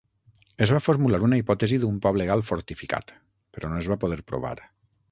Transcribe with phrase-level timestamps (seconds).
[0.65, 3.17] Es va formular una hipòtesi d'un poble gal fortificat,
[3.59, 4.59] però no es va poder provar.